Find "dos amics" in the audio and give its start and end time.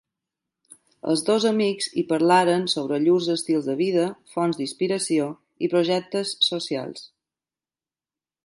1.27-1.89